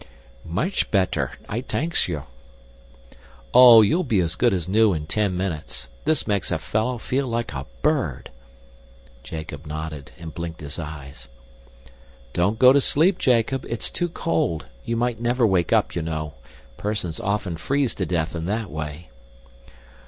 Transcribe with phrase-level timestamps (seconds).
[0.43, 2.23] "Much petter, I tanks you."
[3.53, 5.89] "Oh, you'll be as good as new in ten minutes.
[6.05, 8.31] This makes a fellow feel like a bird."
[9.21, 11.27] Jacob nodded and blinked his eyes.
[12.33, 14.65] "Don't go to sleep, Jacob, it's too cold.
[14.83, 16.33] You might never wake up, you know.
[16.77, 19.09] Persons often freeze to death in that way."